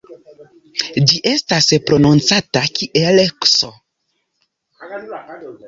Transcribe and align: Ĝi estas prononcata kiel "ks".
Ĝi 1.11 1.19
estas 1.31 1.67
prononcata 1.91 2.65
kiel 2.79 3.23
"ks". 3.45 3.71